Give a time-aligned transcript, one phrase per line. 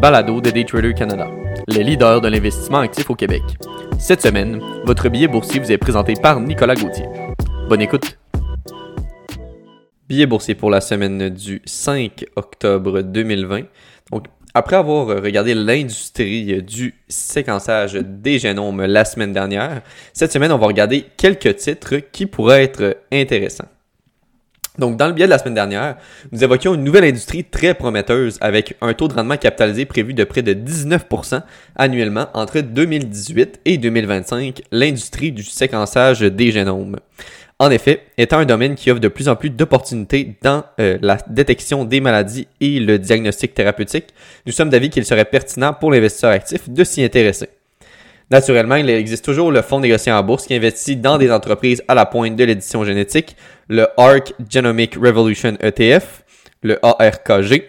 [0.00, 1.28] balado de Daytrader Canada,
[1.68, 3.42] les leaders de l'investissement actif au Québec.
[3.98, 7.04] Cette semaine, votre billet boursier vous est présenté par Nicolas Gauthier.
[7.68, 8.18] Bonne écoute.
[10.08, 13.64] Billet boursier pour la semaine du 5 octobre 2020.
[14.10, 14.24] Donc,
[14.54, 19.82] après avoir regardé l'industrie du séquençage des génomes la semaine dernière,
[20.14, 23.68] cette semaine, on va regarder quelques titres qui pourraient être intéressants.
[24.80, 25.96] Donc, dans le biais de la semaine dernière,
[26.32, 30.24] nous évoquions une nouvelle industrie très prometteuse avec un taux de rendement capitalisé prévu de
[30.24, 31.42] près de 19%
[31.76, 36.96] annuellement entre 2018 et 2025, l'industrie du séquençage des génomes.
[37.58, 41.18] En effet, étant un domaine qui offre de plus en plus d'opportunités dans euh, la
[41.28, 44.14] détection des maladies et le diagnostic thérapeutique,
[44.46, 47.50] nous sommes d'avis qu'il serait pertinent pour l'investisseur actif de s'y intéresser.
[48.30, 51.94] Naturellement, il existe toujours le fonds négocié en bourse qui investit dans des entreprises à
[51.94, 53.36] la pointe de l'édition génétique,
[53.68, 56.22] le ARC Genomic Revolution ETF,
[56.62, 57.64] le ARKG.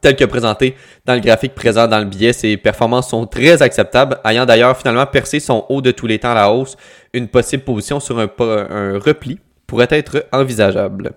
[0.00, 0.74] Tel que présenté
[1.04, 5.06] dans le graphique présent dans le billet, ses performances sont très acceptables, ayant d'ailleurs finalement
[5.06, 6.76] percé son haut de tous les temps à la hausse.
[7.12, 11.12] Une possible position sur un, un repli pourrait être envisageable.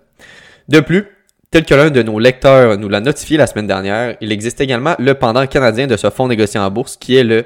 [0.67, 1.07] De plus,
[1.52, 4.94] Tel que l'un de nos lecteurs nous l'a notifié la semaine dernière, il existe également
[5.00, 7.45] le pendant canadien de ce fonds négocié en bourse qui est le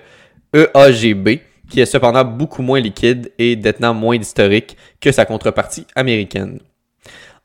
[0.54, 6.60] EAGB, qui est cependant beaucoup moins liquide et détenant moins d'historique que sa contrepartie américaine.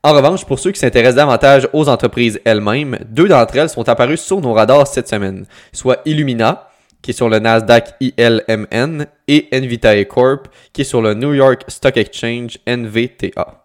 [0.04, 4.16] En revanche, pour ceux qui s'intéressent davantage aux entreprises elles-mêmes, deux d'entre elles sont apparues
[4.16, 6.68] sur nos radars cette semaine, soit Illumina,
[7.02, 11.64] qui est sur le Nasdaq ILMN, et Nvitae Corp, qui est sur le New York
[11.68, 13.64] Stock Exchange NVTA.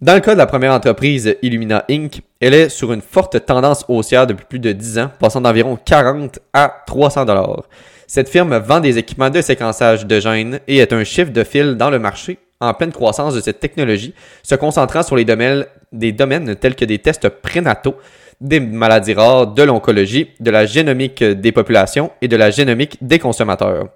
[0.00, 3.84] Dans le cas de la première entreprise, Illumina Inc., elle est sur une forte tendance
[3.88, 7.62] haussière depuis plus de 10 ans, passant d'environ 40 à 300 dollars.
[8.06, 11.74] Cette firme vend des équipements de séquençage de gènes et est un chiffre de fil
[11.74, 16.12] dans le marché en pleine croissance de cette technologie, se concentrant sur les domaines, des
[16.12, 17.96] domaines tels que des tests prénataux,
[18.40, 23.18] des maladies rares, de l'oncologie, de la génomique des populations et de la génomique des
[23.18, 23.88] consommateurs.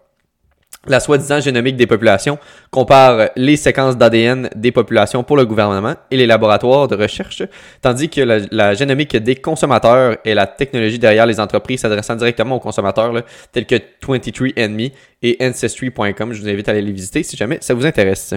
[0.87, 2.39] La soi-disant génomique des populations
[2.71, 7.43] compare les séquences d'ADN des populations pour le gouvernement et les laboratoires de recherche,
[7.83, 12.61] tandis que la, génomique des consommateurs est la technologie derrière les entreprises s'adressant directement aux
[12.61, 13.13] consommateurs,
[13.53, 14.93] tels que 23andMe
[15.23, 16.33] et Ancestry.com.
[16.33, 18.33] Je vous invite à aller les visiter si jamais ça vous intéresse.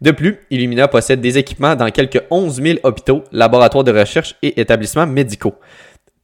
[0.00, 4.58] De plus, Illumina possède des équipements dans quelques 11 000 hôpitaux, laboratoires de recherche et
[4.58, 5.54] établissements médicaux.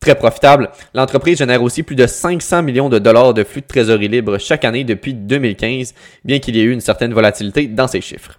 [0.00, 4.08] Très profitable, l'entreprise génère aussi plus de 500 millions de dollars de flux de trésorerie
[4.08, 5.94] libre chaque année depuis 2015,
[6.24, 8.38] bien qu'il y ait eu une certaine volatilité dans ces chiffres.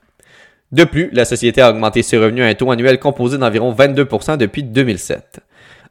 [0.71, 4.37] De plus, la société a augmenté ses revenus à un taux annuel composé d'environ 22%
[4.37, 5.41] depuis 2007.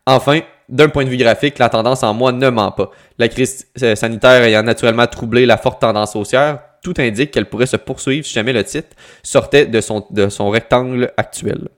[0.06, 2.90] Enfin, d'un point de vue graphique, la tendance en mois ne ment pas.
[3.18, 7.66] La crise euh, sanitaire ayant naturellement troublé la forte tendance haussière, tout indique qu'elle pourrait
[7.66, 8.88] se poursuivre si jamais le titre
[9.22, 11.68] sortait de son, de son rectangle actuel.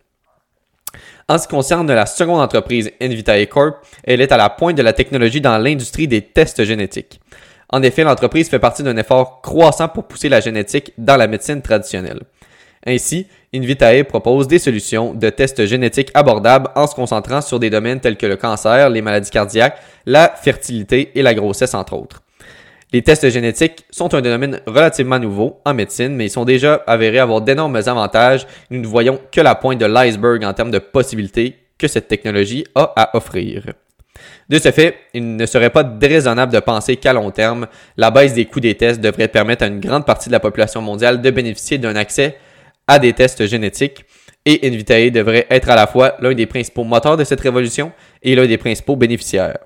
[1.28, 4.82] En ce qui concerne la seconde entreprise, Invitae Corp, elle est à la pointe de
[4.82, 7.20] la technologie dans l'industrie des tests génétiques.
[7.70, 11.62] En effet, l'entreprise fait partie d'un effort croissant pour pousser la génétique dans la médecine
[11.62, 12.20] traditionnelle.
[12.86, 18.00] Ainsi, Invitae propose des solutions de tests génétiques abordables en se concentrant sur des domaines
[18.00, 22.21] tels que le cancer, les maladies cardiaques, la fertilité et la grossesse entre autres.
[22.92, 27.20] Les tests génétiques sont un domaine relativement nouveau en médecine, mais ils sont déjà avérés
[27.20, 28.46] avoir d'énormes avantages.
[28.70, 32.66] Nous ne voyons que la pointe de l'iceberg en termes de possibilités que cette technologie
[32.74, 33.64] a à offrir.
[34.48, 37.66] De ce fait, il ne serait pas déraisonnable de penser qu'à long terme,
[37.96, 40.82] la baisse des coûts des tests devrait permettre à une grande partie de la population
[40.82, 42.36] mondiale de bénéficier d'un accès
[42.86, 44.04] à des tests génétiques
[44.44, 47.92] et Invitae devrait être à la fois l'un des principaux moteurs de cette révolution
[48.22, 49.58] et l'un des principaux bénéficiaires.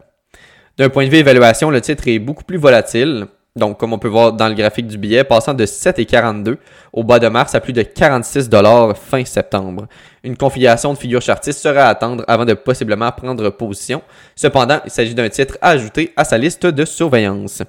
[0.79, 3.27] D'un point de vue évaluation, le titre est beaucoup plus volatile.
[3.57, 6.59] Donc, comme on peut voir dans le graphique du billet, passant de 7,42
[6.93, 9.87] au bas de mars à plus de 46 dollars fin septembre.
[10.23, 14.03] Une configuration de figure chartiste sera à attendre avant de possiblement prendre position.
[14.35, 17.63] Cependant, il s'agit d'un titre à ajouter à sa liste de surveillance.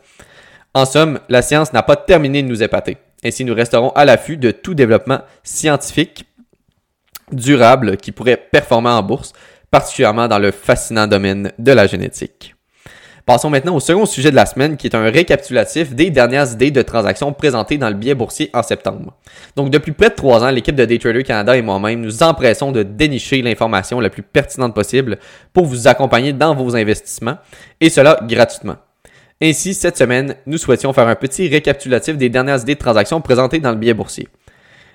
[0.73, 2.97] En somme, la science n'a pas terminé de nous épater.
[3.23, 6.25] Ainsi, nous resterons à l'affût de tout développement scientifique
[7.31, 9.31] durable qui pourrait performer en bourse,
[9.71, 12.56] particulièrement dans le fascinant domaine de la génétique.
[13.27, 16.71] Passons maintenant au second sujet de la semaine qui est un récapitulatif des dernières idées
[16.71, 19.17] de transactions présentées dans le billet boursier en septembre.
[19.57, 22.83] Donc depuis près de trois ans, l'équipe de Daytrader Canada et moi-même nous empressons de
[22.83, 25.17] dénicher l'information la plus pertinente possible
[25.51, 27.35] pour vous accompagner dans vos investissements
[27.81, 28.77] et cela gratuitement.
[29.41, 33.59] Ainsi, cette semaine, nous souhaitions faire un petit récapitulatif des dernières idées de transactions présentées
[33.59, 34.29] dans le billet boursier.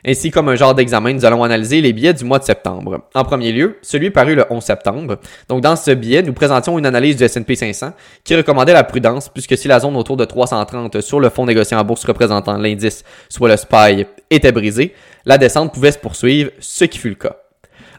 [0.04, 3.02] Ainsi, comme un genre d'examen, nous allons analyser les billets du mois de septembre.
[3.14, 5.20] En premier lieu, celui paru le 11 septembre.
[5.48, 7.92] Donc, dans ce billet, nous présentions une analyse du S&P 500
[8.24, 11.76] qui recommandait la prudence puisque si la zone autour de 330 sur le fonds négocié
[11.76, 14.92] en bourse représentant l'indice, soit le SPY, était brisée,
[15.24, 17.36] la descente pouvait se poursuivre, ce qui fut le cas.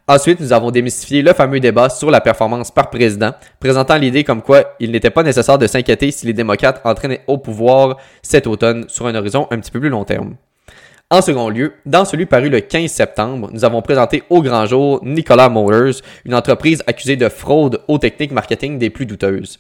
[0.06, 4.42] Ensuite, nous avons démystifié le fameux débat sur la performance par président, présentant l'idée comme
[4.42, 8.84] quoi il n'était pas nécessaire de s'inquiéter si les démocrates entraînaient au pouvoir cet automne
[8.90, 10.36] sur un horizon un petit peu plus long terme.
[11.14, 15.00] En second lieu, dans celui paru le 15 septembre, nous avons présenté au grand jour
[15.04, 19.60] Nicolas Motors, une entreprise accusée de fraude aux techniques marketing des plus douteuses.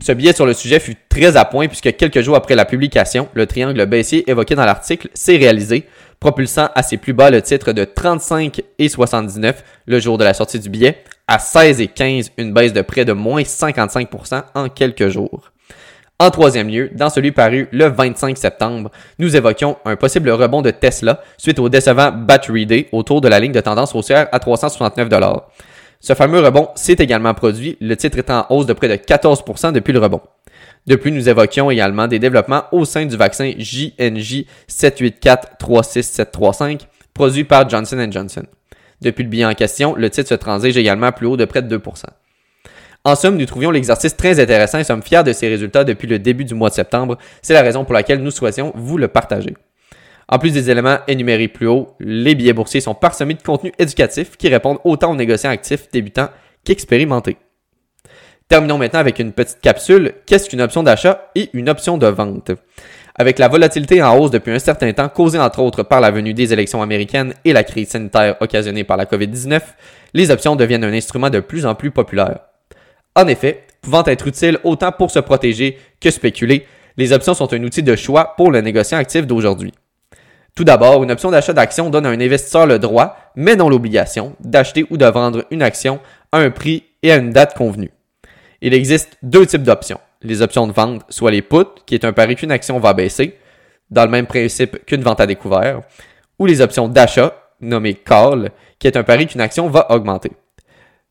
[0.00, 3.28] Ce billet sur le sujet fut très à point puisque quelques jours après la publication,
[3.34, 5.84] le triangle baissier évoqué dans l'article s'est réalisé,
[6.20, 10.32] propulsant à ses plus bas le titre de 35 et 79 le jour de la
[10.32, 14.70] sortie du billet, à 16 et 15 une baisse de près de moins 55% en
[14.70, 15.52] quelques jours.
[16.20, 20.70] En troisième lieu, dans celui paru le 25 septembre, nous évoquions un possible rebond de
[20.70, 25.08] Tesla suite au décevant Battery Day autour de la ligne de tendance haussière à 369
[25.98, 29.72] Ce fameux rebond s'est également produit, le titre étant en hausse de près de 14%
[29.72, 30.20] depuis le rebond.
[30.86, 36.82] De plus, nous évoquions également des développements au sein du vaccin JNJ 784-36735
[37.12, 38.44] produit par Johnson Johnson.
[39.00, 41.76] Depuis le bilan en question, le titre se transige également plus haut de près de
[41.76, 42.04] 2%.
[43.06, 46.18] En somme, nous trouvions l'exercice très intéressant et sommes fiers de ses résultats depuis le
[46.18, 47.18] début du mois de septembre.
[47.42, 49.54] C'est la raison pour laquelle nous souhaitions vous le partager.
[50.26, 54.38] En plus des éléments énumérés plus haut, les billets boursiers sont parsemés de contenus éducatifs
[54.38, 56.30] qui répondent autant aux négociants actifs débutants
[56.64, 57.36] qu'expérimentés.
[58.48, 60.14] Terminons maintenant avec une petite capsule.
[60.24, 62.52] Qu'est-ce qu'une option d'achat et une option de vente?
[63.16, 66.32] Avec la volatilité en hausse depuis un certain temps causée entre autres par la venue
[66.32, 69.60] des élections américaines et la crise sanitaire occasionnée par la COVID-19,
[70.14, 72.40] les options deviennent un instrument de plus en plus populaire.
[73.16, 76.66] En effet, pouvant être utiles autant pour se protéger que spéculer,
[76.96, 79.72] les options sont un outil de choix pour le négociant actif d'aujourd'hui.
[80.54, 84.36] Tout d'abord, une option d'achat d'action donne à un investisseur le droit, mais non l'obligation,
[84.40, 85.98] d'acheter ou de vendre une action
[86.30, 87.90] à un prix et à une date convenue.
[88.60, 90.00] Il existe deux types d'options.
[90.22, 93.36] Les options de vente, soit les puts, qui est un pari qu'une action va baisser,
[93.90, 95.82] dans le même principe qu'une vente à découvert,
[96.38, 100.30] ou les options d'achat, nommées call, qui est un pari qu'une action va augmenter.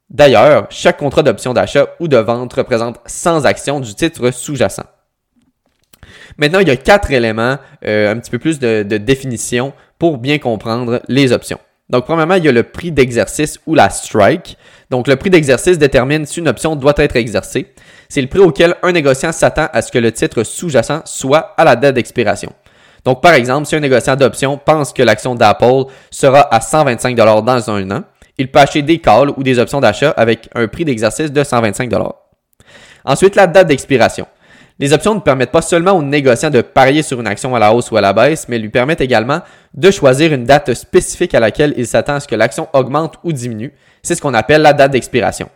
[0.10, 4.84] D'ailleurs, chaque contrat d'option d'achat ou de vente représente 100 actions du titre sous-jacent.
[6.38, 10.18] Maintenant, il y a quatre éléments, euh, un petit peu plus de, de, définition pour
[10.18, 11.60] bien comprendre les options.
[11.90, 14.58] Donc, premièrement, il y a le prix d'exercice ou la strike.
[14.90, 17.74] Donc, le prix d'exercice détermine si une option doit être exercée.
[18.10, 21.64] C'est le prix auquel un négociant s'attend à ce que le titre sous-jacent soit à
[21.64, 22.54] la date d'expiration.
[23.06, 27.70] Donc, par exemple, si un négociant d'option pense que l'action d'Apple sera à 125 dans
[27.70, 28.04] un an,
[28.38, 31.92] il peut acheter des calls ou des options d'achat avec un prix d'exercice de 125
[33.06, 34.28] Ensuite, la date d'expiration.
[34.80, 37.74] Les options ne permettent pas seulement au négociant de parier sur une action à la
[37.74, 39.42] hausse ou à la baisse, mais lui permettent également
[39.76, 43.32] de choisir une date spécifique à laquelle il s'attend à ce que l'action augmente ou
[43.32, 43.74] diminue.
[44.02, 45.50] C'est ce qu'on appelle la date d'expiration.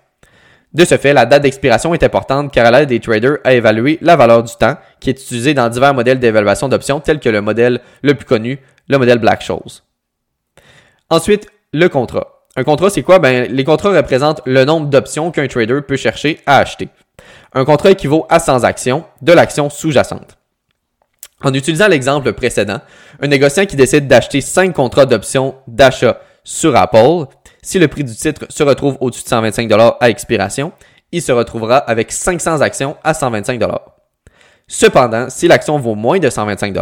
[0.73, 3.97] De ce fait, la date d'expiration est importante car elle aide les traders à évaluer
[4.01, 7.41] la valeur du temps qui est utilisée dans divers modèles d'évaluation d'options tels que le
[7.41, 9.81] modèle le plus connu, le modèle Black-Scholes.
[11.09, 12.36] Ensuite, le contrat.
[12.57, 13.19] Un contrat, c'est quoi?
[13.19, 16.89] Ben, les contrats représentent le nombre d'options qu'un trader peut chercher à acheter.
[17.53, 20.37] Un contrat équivaut à 100 actions de l'action sous-jacente.
[21.43, 22.81] En utilisant l'exemple précédent,
[23.21, 27.25] un négociant qui décide d'acheter 5 contrats d'options d'achat sur Apple,
[27.61, 30.71] si le prix du titre se retrouve au-dessus de 125 à expiration,
[31.11, 33.61] il se retrouvera avec 500 actions à 125
[34.69, 36.75] Cependant, si l'action vaut moins de 125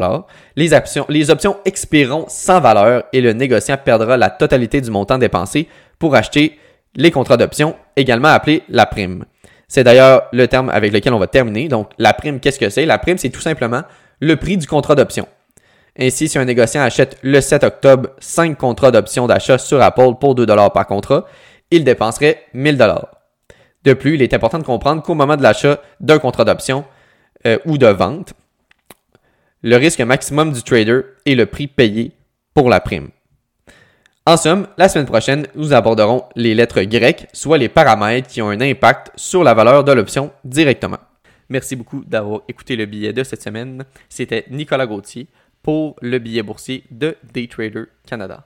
[0.55, 5.19] les options, les options expireront sans valeur et le négociant perdra la totalité du montant
[5.19, 6.57] dépensé pour acheter
[6.95, 9.25] les contrats d'options, également appelés la prime.
[9.67, 11.67] C'est d'ailleurs le terme avec lequel on va terminer.
[11.67, 12.87] Donc, la prime, qu'est-ce que c'est?
[12.87, 13.83] La prime, c'est tout simplement
[14.19, 15.27] le prix du contrat d'option.
[15.99, 20.33] Ainsi, si un négociant achète le 7 octobre 5 contrats d'options d'achat sur Apple pour
[20.33, 21.25] 2 par contrat,
[21.69, 22.77] il dépenserait 1000
[23.83, 26.83] De plus, il est important de comprendre qu'au moment de l'achat d'un contrat d'option,
[27.45, 28.33] euh, ou de vente,
[29.61, 32.11] le risque maximum du trader est le prix payé
[32.53, 33.09] pour la prime.
[34.27, 38.49] En somme, la semaine prochaine, nous aborderons les lettres grecques, soit les paramètres qui ont
[38.49, 40.97] un impact sur la valeur de l'option directement.
[41.49, 43.85] Merci beaucoup d'avoir écouté le billet de cette semaine.
[44.09, 45.27] C'était Nicolas Gauthier
[45.61, 48.43] pour le billet boursier de Daytrader Canada.